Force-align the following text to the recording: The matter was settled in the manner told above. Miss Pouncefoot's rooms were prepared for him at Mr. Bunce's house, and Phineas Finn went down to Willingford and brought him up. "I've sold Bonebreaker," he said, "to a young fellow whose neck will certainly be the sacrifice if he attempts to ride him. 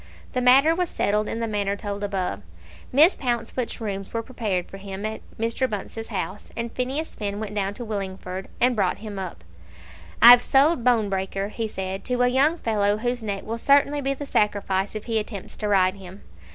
The 0.33 0.41
matter 0.41 0.73
was 0.73 0.89
settled 0.89 1.27
in 1.27 1.41
the 1.41 1.47
manner 1.47 1.75
told 1.75 2.03
above. 2.03 2.41
Miss 2.91 3.15
Pouncefoot's 3.15 3.79
rooms 3.79 4.11
were 4.11 4.23
prepared 4.23 4.65
for 4.67 4.77
him 4.77 5.05
at 5.05 5.21
Mr. 5.37 5.69
Bunce's 5.69 6.07
house, 6.07 6.49
and 6.57 6.71
Phineas 6.71 7.13
Finn 7.13 7.39
went 7.39 7.53
down 7.53 7.75
to 7.75 7.85
Willingford 7.85 8.47
and 8.59 8.75
brought 8.75 8.97
him 8.97 9.19
up. 9.19 9.43
"I've 10.19 10.41
sold 10.41 10.83
Bonebreaker," 10.83 11.49
he 11.49 11.67
said, 11.67 12.03
"to 12.05 12.23
a 12.23 12.27
young 12.29 12.57
fellow 12.57 12.97
whose 12.97 13.21
neck 13.21 13.43
will 13.43 13.59
certainly 13.59 14.01
be 14.01 14.15
the 14.15 14.25
sacrifice 14.25 14.95
if 14.95 15.05
he 15.05 15.19
attempts 15.19 15.55
to 15.57 15.67
ride 15.67 15.93
him. 15.97 16.23